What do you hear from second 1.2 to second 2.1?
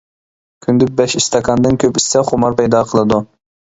ئىستاكاندىن كۆپ